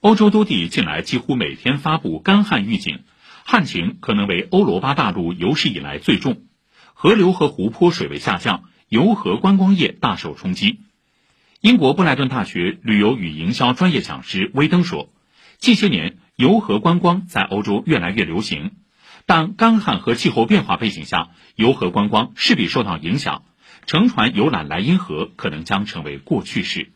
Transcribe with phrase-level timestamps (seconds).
[0.00, 3.00] 欧洲多地近来几乎每天发布干旱预警
[3.44, 6.44] 旱情可能为欧罗巴大陆有史以来最重
[6.94, 10.80] 河流和湖泊水位下降游河观光业大受冲击。
[11.60, 15.12] 英国布莱顿大学旅游与营销专业讲师威登说
[15.58, 18.76] 近些年游河观光在欧洲越来越流行
[19.26, 23.42] 但干旱和气候变化背景下游河观光势必受到影响
[23.84, 26.90] 乘船游览莱茵河可能将成为过去式。